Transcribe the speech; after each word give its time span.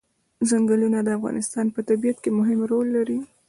ځنګلونه 0.49 0.99
د 1.03 1.09
افغانستان 1.17 1.65
په 1.75 1.79
طبیعت 1.89 2.17
کې 2.23 2.31
مهم 2.39 2.59
رول 2.71 2.87
لري. 2.97 3.19